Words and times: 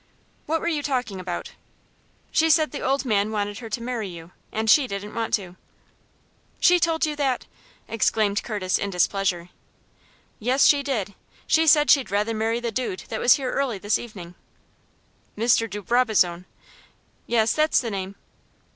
"What 0.47 0.61
were 0.61 0.67
you 0.67 0.81
talking 0.81 1.19
about?" 1.19 1.51
"She 2.31 2.49
said 2.49 2.71
the 2.71 2.81
old 2.81 3.05
man 3.05 3.29
wanted 3.29 3.59
her 3.59 3.69
to 3.69 3.83
marry 3.83 4.07
you, 4.07 4.31
and 4.51 4.67
she 4.67 4.87
didn't 4.87 5.13
want 5.13 5.31
to." 5.35 5.57
"She 6.59 6.79
told 6.79 7.05
you 7.05 7.15
that?" 7.17 7.45
exclaimed 7.87 8.41
Curtis, 8.41 8.79
in 8.79 8.89
displeasure. 8.89 9.49
"Yes, 10.39 10.65
she 10.65 10.81
did. 10.81 11.13
She 11.45 11.67
said 11.67 11.91
she'd 11.91 12.09
rather 12.09 12.33
marry 12.33 12.59
the 12.59 12.71
dude 12.71 13.01
that 13.09 13.19
was 13.19 13.35
here 13.35 13.51
early 13.51 13.77
this 13.77 13.99
evenin'." 13.99 14.33
"Mr. 15.37 15.69
de 15.69 15.83
Brabazon!" 15.83 16.45
"Yes, 17.27 17.53
that's 17.53 17.79
the 17.79 17.91
name." 17.91 18.15